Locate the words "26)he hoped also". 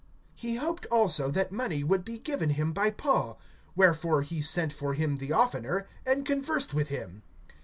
0.41-1.29